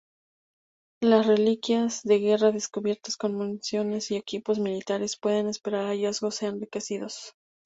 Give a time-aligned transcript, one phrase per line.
[1.03, 7.35] Las reliquias de guerra descubiertas, como municiones y equipos militares, pueden esperar hallazgos enriquecidos.